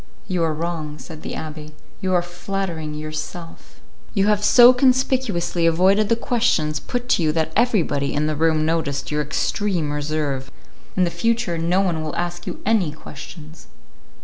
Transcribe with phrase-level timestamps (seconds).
[0.27, 3.79] "You are wrong," said the abbé, "you are flattering yourself.
[4.15, 8.65] You have so conspicuously avoided the questions put to you that everybody in the room
[8.65, 10.49] noticed your extreme reserve.
[10.97, 13.67] In the future no one will ask you any questions."